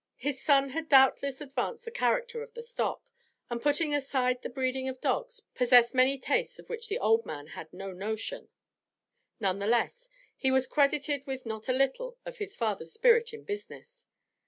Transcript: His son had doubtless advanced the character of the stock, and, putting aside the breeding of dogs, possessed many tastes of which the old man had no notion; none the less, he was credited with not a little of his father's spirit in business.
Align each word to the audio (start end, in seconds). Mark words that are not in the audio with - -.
His 0.17 0.41
son 0.41 0.69
had 0.69 0.89
doubtless 0.89 1.41
advanced 1.41 1.85
the 1.85 1.91
character 1.91 2.41
of 2.41 2.55
the 2.55 2.63
stock, 2.63 3.03
and, 3.51 3.61
putting 3.61 3.93
aside 3.93 4.41
the 4.41 4.49
breeding 4.49 4.89
of 4.89 4.99
dogs, 4.99 5.41
possessed 5.53 5.93
many 5.93 6.17
tastes 6.17 6.57
of 6.57 6.67
which 6.69 6.87
the 6.89 6.97
old 6.97 7.23
man 7.23 7.45
had 7.49 7.71
no 7.71 7.91
notion; 7.91 8.49
none 9.39 9.59
the 9.59 9.67
less, 9.67 10.09
he 10.35 10.49
was 10.49 10.65
credited 10.65 11.27
with 11.27 11.45
not 11.45 11.69
a 11.69 11.71
little 11.71 12.17
of 12.25 12.39
his 12.39 12.55
father's 12.55 12.91
spirit 12.91 13.31
in 13.31 13.43
business. 13.43 14.07